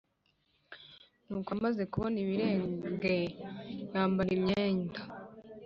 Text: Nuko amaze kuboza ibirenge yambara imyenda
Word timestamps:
Nuko 1.27 1.49
amaze 1.57 1.81
kuboza 1.91 2.17
ibirenge 2.23 3.15
yambara 3.91 4.29
imyenda 4.37 5.01